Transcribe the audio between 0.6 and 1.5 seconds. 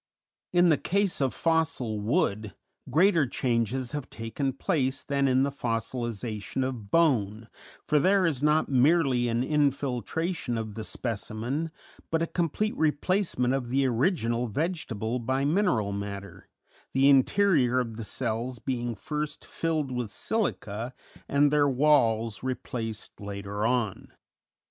the case of